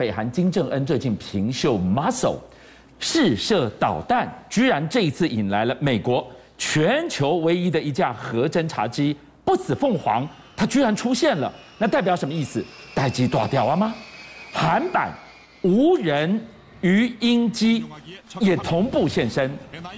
[0.00, 2.38] 北韩金正恩最近平秀 muscle
[2.98, 6.26] 试射导弹，居然这一次引来了美国
[6.56, 10.26] 全球唯一的一架核侦察机“不死凤凰”，
[10.56, 12.64] 它居然出现了，那代表什么意思？
[12.94, 13.94] 待机断掉了吗？
[14.54, 15.12] 韩版
[15.60, 16.42] 无人
[16.80, 17.84] 鱼鹰机
[18.38, 19.50] 也同步现身，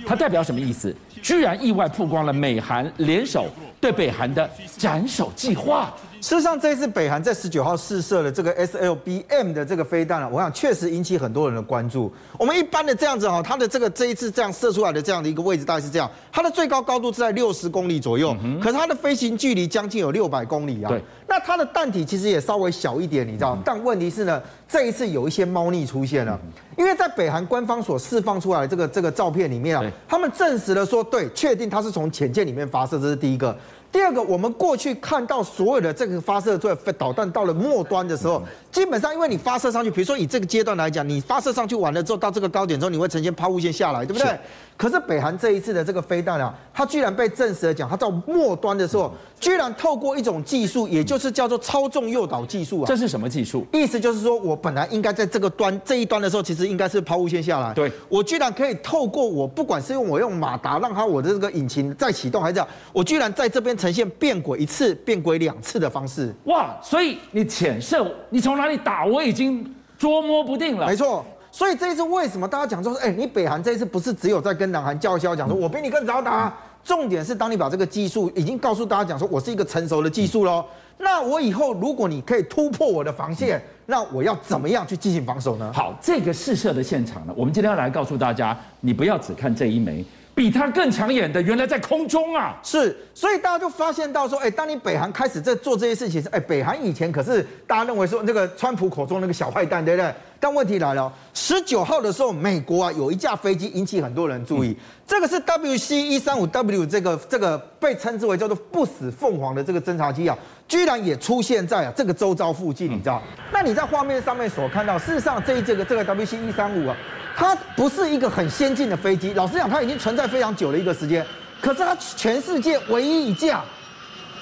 [0.05, 0.93] 它代表什么意思？
[1.23, 3.47] 居然意外曝光了美韩联手
[3.83, 5.93] 对北韩的斩首计划。
[6.21, 12.13] 事实上，这一次北韩在十九号试射的这个 SLBM 的这个飞弹啊，我想确实引起很多人的关注。
[12.39, 20.89] 我们一般的这样子哈，它的这个这一次这样射出来的这样的一个位置大概是这样，它的最高高度是在六十公里左右，可是它的飞行距离将近有六百公里啊。
[20.89, 23.59] 对，那它的弹体其实也稍微小一点，你知道？
[23.65, 24.41] 但问题是呢，
[24.73, 26.41] 这一次有一些猫腻出现了，
[26.79, 33.55] 因为在北韩官方所释放出来的这个这个照片里面啊，他们证实了说，对，确定它是从潜舰里面发射，这是第一个。
[33.93, 44.35] 第二个，我们过去看到所有的这个发射出来导弹到了末端的时候，基本上因为你发射上去，比如说以这个阶段来讲，你发射上去完了之后，到这个高点之后，你会呈现抛物线下来，对不对？
[44.79, 49.13] 可是北韩这一次的这个飞弹啊，它居然被证实了讲，它到末端的时候，
[49.43, 52.87] 居然透过一种技术，也就是叫做操纵诱导技术啊。
[52.87, 53.67] 这是什么技术？
[53.73, 57.75] 意思就是说我本来应该在这个端这一端的时候，其实应该是抛物线下来。
[57.75, 66.33] 对，我居然可以透过我不管是用我用马达让它我的这个引擎再启动，还是这样，我居然在这边呈现变轨一次、变轨两次的方式。
[66.45, 66.79] 哇！
[66.81, 69.69] 所以你浅射，你从哪里打，我已经
[69.99, 70.87] 捉摸不定了。
[70.87, 71.25] 没错。
[71.51, 80.65] 所以这一次为什么大家讲说，哎，你北韩这一次不是只有在跟南韩叫嚣，讲说我比你更早打，重点是当你把这个技术已经告诉大家讲说，我是一个成熟的技术喽，
[80.99, 85.73] 那我以后如果你可以突破我的防线，那我要怎么样去进行防守呢？
[85.73, 90.05] 好，这个试射的现场呢，我们今天要来告诉大家，你不要只看这一枚。
[90.35, 92.59] 比它更抢眼的，原来在空中啊！
[92.63, 100.15] 是，所以大家就发现到说，哎，当你北韩开始在做这些事情，哎，北韩以前可是大家认为说那个川普口中那个小坏蛋，对不对？
[100.41, 104.75] 但问题来了，十九号的时候，美国啊有一架飞机引起很多人注意，
[105.07, 113.23] 这个是 WC 一三五 W 这个这个被称之为叫做不死凤凰的这个侦察机啊，居然也出现在啊这个周遭附近，你知道？
[113.53, 116.97] 那你在画面上面所看到，事实上这一这个这个 WC 一三五啊。
[117.37, 121.25] 它不是一个很先进的飞机，老实讲，它已经存在非常久的一个时间。
[121.61, 123.63] 可是它全世界唯一一架，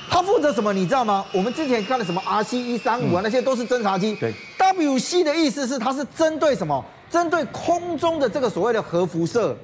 [0.08, 0.72] 它负责什么？
[0.72, 1.24] 你知道吗？
[1.32, 4.14] 我们之前看的什么 RC 一三五啊，那些都是侦察机。
[4.16, 6.84] 对，WC 的意思是它是针对什么？
[7.10, 9.56] 针对空中的这个所谓的核辐射，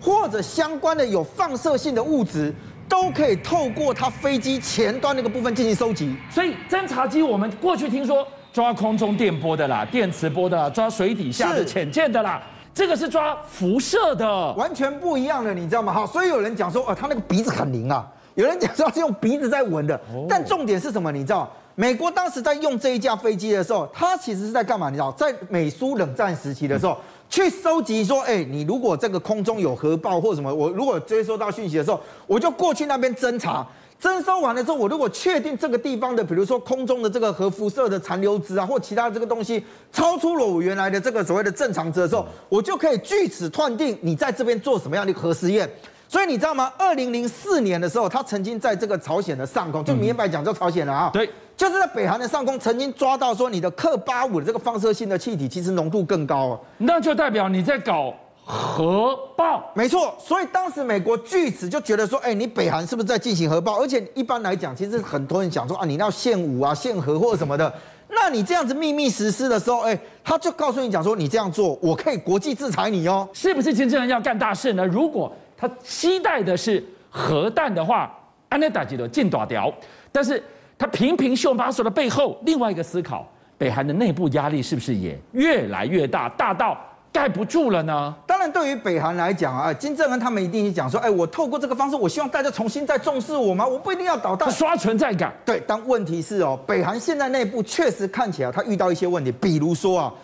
[0.00, 2.54] 或者相关的有放射性的物质，
[2.88, 6.16] 都可以透过它飞机前端那个部分进行收集。
[6.30, 12.42] 所以侦察机，我们过去听说抓空中电波的啦，电磁波的啦，抓水底下的潜舰的啦。
[12.74, 15.92] 这个是抓辐射的，完全不一样的，你知道吗？
[15.92, 18.06] 好，所以有人讲说，哦，他那个鼻子很灵啊。
[18.34, 21.12] 有人讲说他是用鼻子在闻的，但重点是什么？
[21.12, 24.88] 你知道，美国当时在用这一架飞机的时候，它其实是在干嘛？
[24.88, 26.96] 你知道，在美苏冷战时期的时候，
[27.28, 33.66] 去收集说，哎，你如果这个空中有核爆或什么，我如果追收到讯息的时候，我就过去那边侦查。
[34.02, 45.70] 征收完了之后，我如果确定这个地方的，比如说空中的这个核辐射的残留值啊，或其他的这个东西超出了我原来的这个所谓的正常值的时候，我就可以据此断定你在这边做什么样的核实验。
[46.08, 46.72] 所以你知道吗？
[46.76, 58.12] 二零零四年的时候，他曾经在这个朝鲜的上空，就明白讲叫朝鲜了啊，对，就是在北韩的上空曾经抓到说你的克八五的这个放射性的气体，其实浓度更高啊，那就代表你在搞。
[58.44, 63.80] 核爆，没错，所以当时美国据此就觉得说，哎，你北韩是不是在进行核爆？
[63.80, 67.72] 而且一般来讲，其实很多人讲说啊，你要献武啊、献核或者什么的，
[68.08, 73.72] 那你这样子秘密实施的时候，哎，他就告诉你讲说，你这样做，我可以国际制裁你哦，是不是？
[73.72, 74.84] 金正恩要干大事呢？
[74.86, 78.12] 如果他期待的是核弹的话，
[78.48, 79.72] 安内打击的进大条，
[80.10, 80.42] 但是
[80.76, 83.24] 他频频秀 muscle 的背后，另外一个思考，
[83.56, 86.76] 北韩的内部压力是不是也越来越大，大到？
[87.12, 88.14] 盖不住了呢。
[88.26, 93.66] 当然，对于北韩来讲啊，金正恩他们一定是讲说，哎，我透过这个方式，我希望大家重新再重视我吗？
[93.66, 95.30] 我不一定要导弹，刷存在感。
[95.44, 100.14] 对，但问题是哦，北韩现在内部确实看起来他遇到一些问题，比如说啊，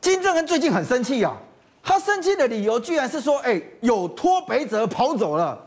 [0.00, 1.36] 金正恩最近很生气啊，
[1.82, 5.58] 他生气的理由居然是说，哎，有脱北者跑走了。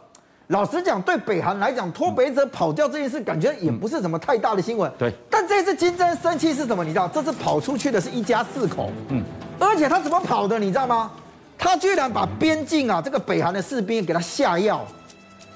[0.48, 4.92] 老实讲，对北韩来讲，脱北者跑掉这件事，感觉也不是什么太大的新闻。
[4.98, 6.84] 对，但这次金正恩生气是什么？
[6.84, 8.90] 你知道，这次跑出去的是一家四口。
[9.10, 9.24] 嗯。
[9.62, 11.12] 而且他怎么跑的，你知道吗？
[11.58, 14.84] 他居然把边境啊，这个北韩的士兵给他下药，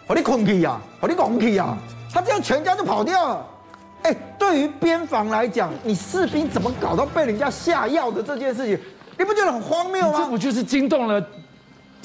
[0.06, 1.76] 哦你空气呀，我的空气呀，
[2.14, 3.48] 他这样全家就跑掉了。
[4.04, 8.80] 哎，对于边防来讲，你士兵怎么搞到被人家下药的这件事情，
[9.18, 10.20] 你不觉得很荒谬吗？
[10.20, 11.20] 这不就是惊动了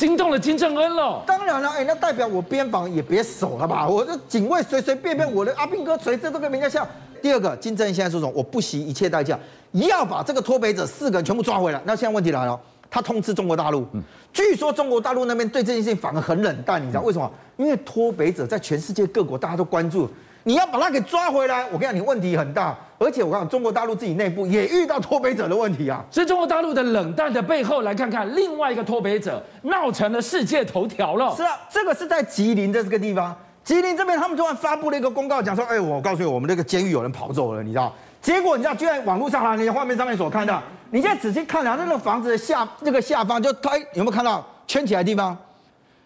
[0.01, 1.23] 惊动了金正恩了。
[1.27, 3.87] 当然了，哎，那代表我边防也别守了吧？
[3.87, 6.89] 我这警卫随随便便，我的阿兵哥随时都跟人家笑。
[7.21, 8.33] 第二个，金正恩现在说什么？
[8.35, 9.39] 我不惜一切代价
[9.73, 11.79] 要把这个脱北者四个人全部抓回来。
[11.85, 12.59] 那现在问题来了，
[12.91, 14.03] 他通知中国大陆，嗯、
[14.33, 17.31] 据说中国大陆那边对这件事情反而很冷淡，你知道为什么？
[17.59, 20.09] 因为脱北者在全世界各国大家都关注。
[20.45, 26.03] 你要把他给抓回来，我跟你讲，你问题很大，而且我讲中国大陆自己内部也遇到脱北者的问题啊。
[26.11, 31.35] 所以中国大陆的冷淡的背后，来看看另外一个脱北者闹成了世界头条了。
[31.37, 37.93] 是啊，这个是在吉林的这个地方，吉林这边他们突然发布了一个公告，讲说，哎，我告诉你，我们这个监狱有人跑走了，你知道？
[38.23, 45.37] 结果你知道，就在网络上啊，你画面上面所看到，你现在仔细看啊，那个房子的下那个下方就它有没有看到圈起来的地方？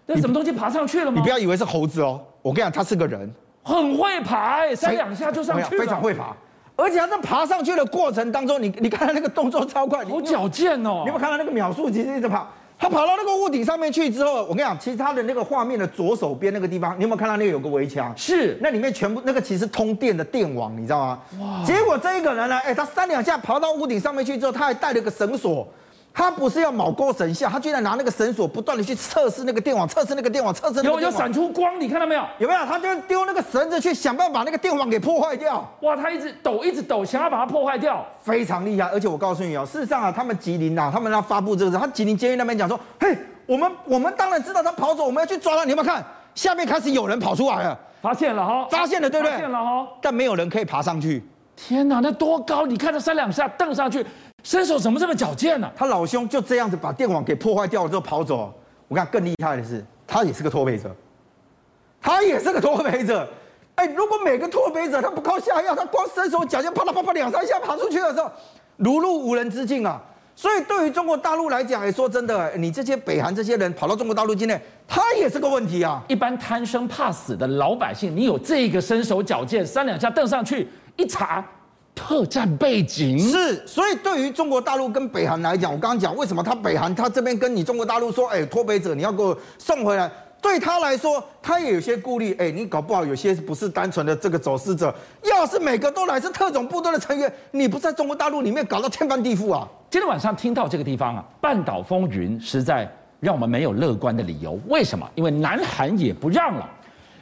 [0.06, 1.14] 那什么东西爬上去了吗？
[1.16, 3.32] 你不要以为是猴子哦，我跟你讲，他是个人。
[3.64, 6.36] 很会爬，欸，三两下就上去了，非常会爬。
[6.76, 11.02] 而且他在爬上去的过程当中，你你看他那个动作超快，好矫健哦。
[11.04, 11.90] 你有没有看到那个秒数？
[11.90, 12.46] 其实一直跑，
[12.78, 18.12] 他跑到那个屋顶上面去之后，我跟你讲，其实他的那个画面的左手边那个地方，你有没有看到那个有个围墙？
[18.16, 21.20] 是，那里面全部那个其实通电的电网，你知道吗？
[21.40, 21.64] 哇！
[21.64, 25.66] 结果这一个人呢，哎，他三两下爬到屋顶上面去之后，他还带了个绳索。
[26.16, 32.24] 他不是要卯勾神像，他居然拿那个绳索不断的去测试那个电网，测试那个电网，测试有有闪出光，你看到没有？
[32.38, 32.64] 有没有？
[32.64, 35.68] 他就丢那个绳子去想办法把那个电网给破坏掉。
[35.80, 38.88] 哇，他一直抖，一直抖，想要把它破坏掉，非常厉害。
[38.90, 45.64] 而且我告诉你哦，事实上啊，他们吉林啊，他们要发布这个事，他吉林监狱那边讲说，嘿，我们我们当然知道他跑走，我们要去抓他。
[45.64, 46.04] 你有没有看
[46.36, 47.76] 下面开始有人跑出来了？
[48.00, 49.32] 发现了哈，发现了对不对？
[49.32, 51.24] 发现了哈，但没有人可以爬上去。
[51.56, 52.66] 天哪，那多高？
[52.66, 54.06] 你看他三两下蹬上去。
[54.44, 55.68] 身手怎么这么矫健呢？
[55.74, 58.52] 他老兄就这样子把电网给破坏掉了之后跑走。
[58.86, 60.94] 我看更厉害的是，他也是个脱北者，
[62.00, 63.26] 他也是个脱北者。
[63.76, 68.30] 哎，如果每个脱北者他不靠下药，他光伸手矫健，啪啦啪啪两三下爬出去的时候，
[68.76, 70.00] 如入无人之境啊！
[70.36, 76.02] 所以对于中国大陆来讲，哎，说真的，你这些北韩这些人跑到中国大陆境内，他也是个问题啊。
[76.06, 81.42] 一般贪生怕死的老百姓，你有这个身手矫健，三两下蹬上去一查。
[81.94, 90.10] 特战背景是，所以对于中国大陆跟北韩来讲，我刚刚讲为什么他北韩他这边跟你中国大陆说，哎，脱北者你要给我送回来，
[90.42, 94.92] 对他来说他也有些顾虑，哎，你搞不好有些不是单纯的这个走私者，
[95.22, 99.66] 要是每个都来是特种部队的成员，你不在中国大陆里面搞到天翻地覆啊！
[99.88, 104.58] 今天晚上听到这个地方啊，半岛风云实在让我们没有乐观的理由。
[104.66, 105.08] 为什么？
[105.14, 106.68] 因为南韩也不让了，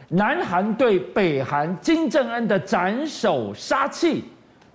[0.09, 4.25] 南韩对北韩金正恩的斩首杀气。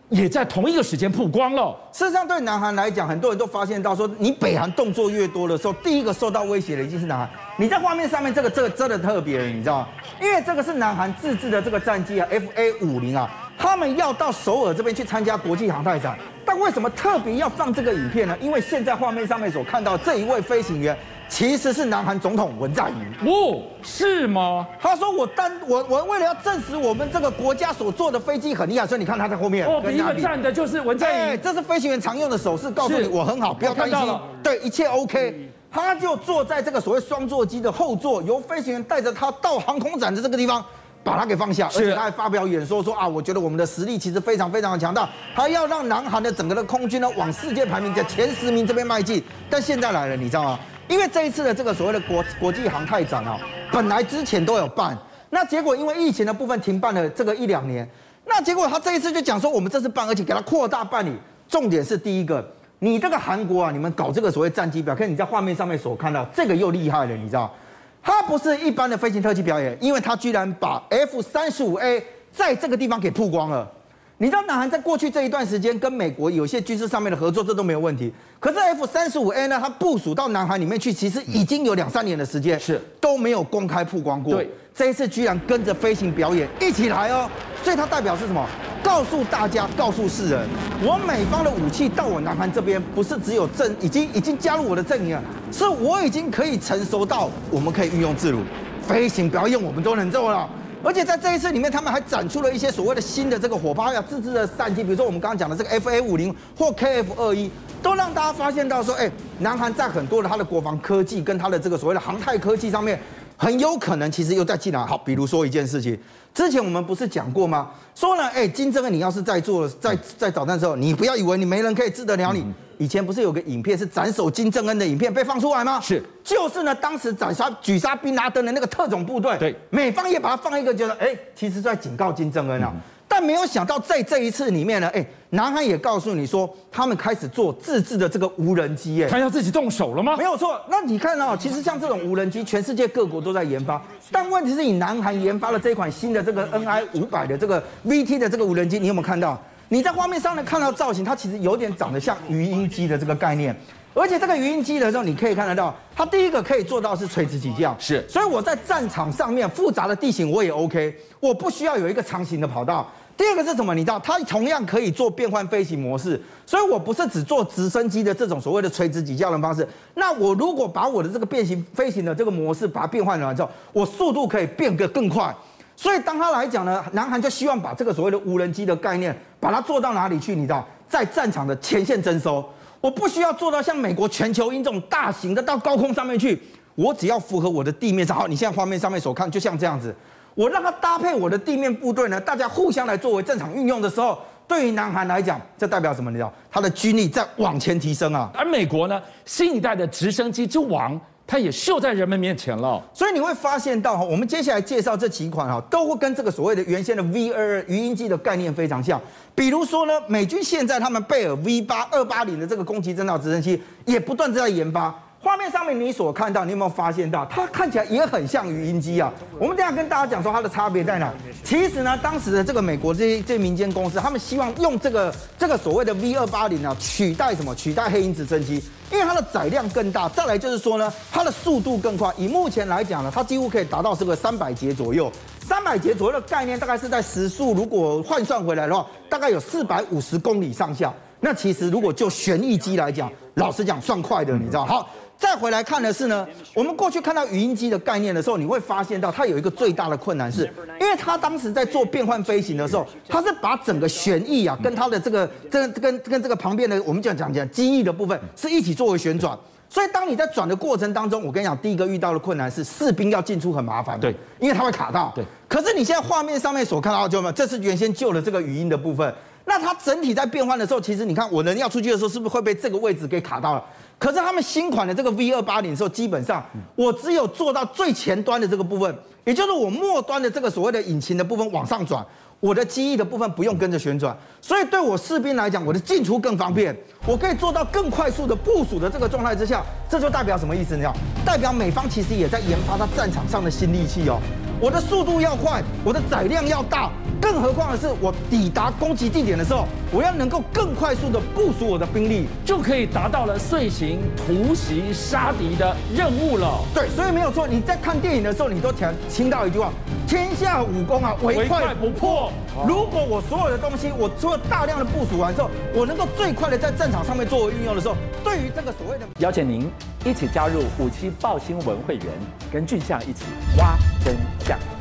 [0.09, 1.75] 也在同一个时间曝光了。
[1.92, 7.30] 事实上，对南韩来讲，很多人都发现到说，你北韩动作越多的时候，第一个受到威胁的一定是南韩。
[7.57, 9.88] 你在画面上面这个这个真的特别，你知道吗？
[10.21, 16.18] 因为这个是南韩自制的这个战机啊，FA 五零啊，他们要到首尔这边去参加国际航太展。
[16.45, 18.38] 但为什么特别要放这个影片呢？
[18.39, 20.98] 因为现在画面上面所看到这一位飞行员。
[21.29, 24.65] 其实是南韩总统文在寅哦，是吗？
[24.79, 35.51] 他说我单我我为了要证实我们这个国家所做的飞机很厉害，所以你看他在后面哦，第一个站的就是文在寅，这是飞行员常用的手势，告诉你我很好，不要担心，对，一切 OK。
[35.69, 40.63] 他就坐在这个所谓双座机的后座，由飞行员带着他到航空展的这个地方，
[41.03, 49.21] 把他给放下，而且他还发表演说说啊，我觉得我们的实力其实非常非常的强大，他要让南韩的整个的空军呢往世界排名的前十名这边迈进。
[49.50, 50.59] 但现在来了，你知道吗？
[50.88, 53.38] 因为这一次的这个所谓的国国际航太展啊，
[53.72, 54.98] 本来之前都有办，
[55.30, 57.88] 那结果因为疫情的部分停办了这个一两年，
[58.25, 61.12] 那结果他这一次就讲说我们这次办，而且给他扩大办理。
[61.50, 62.45] 重点是第一个，
[62.80, 67.53] 你这个韩国啊，你们搞这个所谓战机表，看你在画面上面所看到这个又厉害了，你知道，
[68.01, 73.70] 它不是一般的飞行特技表演，因为它居然把 F 三十五 A 在这个地方给曝光了。
[74.19, 78.12] 你知道南韩在过去这一段时间跟美国有些军事上面的合作，这都没有问题。
[78.39, 84.33] 可是 F 三十五 A 呢，它部署到南韩里面去，其实已经有两三年的时间，是都没有公开曝光过。
[84.33, 87.29] 对，这一次居然跟着飞行表演一起来哦，
[87.63, 88.43] 所以它代表是什么？
[88.81, 90.47] 告诉大家，告诉世人，
[90.81, 98.39] 我美方的武器到我南韩这边，不是只有阵，已经已经加入我的阵营了，是我已经可以成熟到我们可以运用自如，
[98.81, 100.50] 飞行表演我们都能做了。
[100.84, 107.50] 而且在这一次里面，他们还展出了一些所谓的新的这个火炮呀、自制的战机，比如说我们刚刚讲的这个 FA 五零或 KF 二一，
[107.81, 113.00] 都让大家发现到说，哎，南韩在很多的它的国防科技跟它的这个所谓的航太科技上面，
[113.36, 114.79] 很有可能其实又在进来。
[114.86, 115.98] 好，比如说一件事情，
[116.34, 117.72] 之前我们不是讲过吗？
[117.96, 122.46] 说呢，哎，金正恩你要是在做在在导弹的时候，你不要以为你没人可以治得了你。
[122.77, 125.79] 以前不是有个影片是斩首金正恩的影片被放出来吗？
[125.81, 132.72] 是，就是呢，当时斩杀举杀宾拉登的那个特种部队，对，美方也把它放一个，觉得哎，其实在警告金正恩啊。
[132.74, 140.15] 嗯、但没有想到在这一次里面呢，哎，南韩也告诉你说，他们开始做自制的这个无人机，哎，他要自己动手了吗？
[140.15, 140.62] 没有错。
[140.69, 143.81] 那你看到，其实像这种无人机，全世界各国都在研发，
[144.12, 149.41] 但问题是你南韩研发了这一款新的这个 NI 五百的这个 VT 的这个无人机，你有没有看到？
[149.69, 153.55] 你在画面上呢看到造型，它其实有点长得像鱼鹰机的这个概念。
[153.93, 158.07] 而且这个鱼鹰机的时候，你可以看得到，它第一个可以做到是垂直起降，是。
[158.07, 162.88] 所以我在战场上面复杂的地形我也 OK，我不需要有一个长形的跑道。
[163.17, 163.74] 第二个是什么？
[163.74, 169.67] 你知道，它同样可以做变换飞行模式，所以我不是只做直升机的这种所谓的垂直起降的方式。
[169.95, 175.36] 那我如果把我的这个变形飞行的这个模式把它变换完之后，我速度可以变得更快。
[175.75, 180.36] 所以当它来讲呢，南韩就希望把这个所谓的无人机的概念，把它做到哪里去？
[180.36, 182.48] 你知道，在战场的前线征收。
[182.79, 186.39] 我不需要做到像美国全球鹰这种大型的到高空上面去，
[186.75, 188.15] 我只要符合我的地面上。
[188.15, 189.94] 好，你现在画面上面所看，就像这样子，
[190.36, 196.12] 我让它搭配我的地面部队呢，大家互相来作为战场运用的时候，对于南韩来讲，这代表什么？
[196.12, 198.29] 你知道，它的军力在往前提升啊。
[198.34, 201.00] 而美国呢，新一代的直升机之王。
[201.27, 209.00] 它也秀在人们面前了，所以你会发现到哈，我们接下来介绍这几款哈，都会跟这个所谓的原先的 V 二二鱼鹰机的概念非常像。
[209.36, 214.98] 比如说呢，美军现在他们贝尔 V 八二八零的这个攻击侦察直升机也不断在研发。
[215.38, 219.12] 面上面你所看到，你有没有发现到它看起来也很像语音机啊？
[219.39, 221.13] 我们等下跟大家讲说它的差别在哪。
[221.44, 227.53] 其实呢，当时的这个美国这些这些民间公司，他们希望用这个这个所谓的 V 二八零啊，取代什么？
[227.56, 230.10] 取代黑鹰直升机，因为它的载量更大。
[230.10, 232.12] 再来就是说呢，它的速度更快。
[232.17, 235.12] 以目前来讲呢，它几乎可以达到这个三百节左右。
[235.41, 240.94] 三百节左右的概念，大概是在时速，如果换算回来的话，大概有四百五十公里上下。
[241.20, 244.65] 那其实如果就旋翼机来讲，老实讲算快的，你知道？
[244.65, 244.89] 好。
[245.17, 250.43] 再回来看的是呢，我们过去看到语音机的概念的时候，你会发现到它有一个最大的困难是，
[250.79, 265.25] 因为它当时在做变换飞行的时候，它是把整个旋翼啊跟它的这个这个跟跟这个旁边的我们讲讲讲机翼的部分是一起作为旋转，所以当你在转的过程当中，我跟你讲，第一个遇到的困难是士兵要进出很麻烦，对，因为它会卡到，对。
[265.47, 269.12] 可是你现在画面上面所看到的，就没有，这是原先旧的这个语音的部分，
[269.45, 273.63] 那它整体在变换的时候，其实你看我人要出去的时候，是不是会被这个位置给卡到了？
[274.00, 282.06] 可是他们新款的这个 V 二八零的时候，基本上我只有做到最前端的这个部分，也就是我末端的这个所谓的引擎的部分往上转，
[282.39, 286.75] 我的机翼的部分不用跟着旋转，所以对我士兵来讲，我的进出更方便，
[287.08, 290.75] 我可以做到更快速的部署的这个状态之下，这就代表什么意思？
[290.75, 290.94] 你知道，
[291.25, 294.22] 代表美方其实也在研发它战场上的新利器哦。
[294.60, 296.90] 我的速度要快，我的载量要大，
[297.22, 306.60] 更何况的是，我抵达攻击地点的时候，我要能够更快速的部署我的兵力，就可以达到了遂行突袭杀敌的任务了。
[306.74, 307.48] 对，所以没有错。
[307.48, 309.72] 你在看电影的时候，你都听听到一句话：
[310.08, 312.32] 天下武功啊，唯快不破。
[312.68, 319.70] 如果我所有的东西，我做了大量的部署完之后，我能够最快的在战场上面作为运用的时候，对于这个所谓的，邀请您
[320.04, 322.06] 一起加入五七报新闻会员，
[322.52, 323.26] 跟俊相一起
[323.60, 324.76] 挖真相。